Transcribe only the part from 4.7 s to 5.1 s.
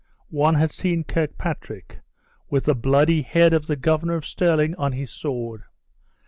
on